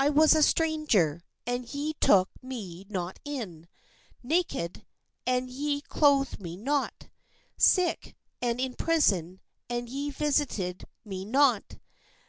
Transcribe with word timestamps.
I 0.00 0.08
was 0.10 0.34
a 0.34 0.42
stranger, 0.42 1.22
and 1.46 1.72
ye 1.72 1.92
took 2.00 2.28
me 2.42 2.84
not 2.88 3.20
in: 3.24 3.68
naked, 4.20 4.84
and 5.24 5.48
ye 5.48 5.80
clothed 5.80 6.40
me 6.40 6.56
not: 6.56 7.08
sick, 7.56 8.16
and 8.42 8.58
in 8.58 8.74
prison, 8.74 9.38
and 9.68 9.88
ye 9.88 10.10
visited 10.10 10.86
me 11.04 11.24
not." 11.24 11.78